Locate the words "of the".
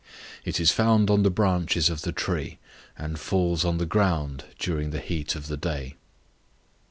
1.87-2.11, 5.35-5.57